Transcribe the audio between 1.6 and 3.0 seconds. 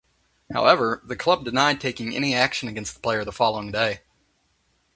taking any action against the